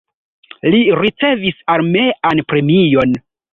[0.75, 3.17] Li ricevis armean premion.